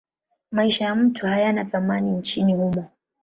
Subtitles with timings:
[0.51, 2.89] Maisha ya mtu hayana thamani nchini humo.